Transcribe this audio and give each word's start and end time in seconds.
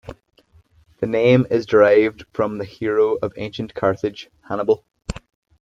The 0.99 1.05
name 1.05 1.45
is 1.51 1.67
derived 1.67 2.25
from 2.33 2.57
the 2.57 2.65
hero 2.65 3.19
of 3.21 3.33
ancient 3.37 3.75
Carthage, 3.75 4.31
Hannibal. 4.49 4.83